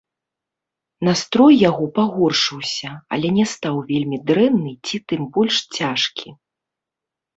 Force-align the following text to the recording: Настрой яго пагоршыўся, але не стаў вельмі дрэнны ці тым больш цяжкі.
Настрой 1.07 1.53
яго 1.69 1.85
пагоршыўся, 1.97 2.91
але 3.17 3.27
не 3.37 3.45
стаў 3.53 3.75
вельмі 3.93 4.17
дрэнны 4.33 4.71
ці 4.87 4.95
тым 5.13 5.21
больш 5.37 5.55
цяжкі. 5.79 6.29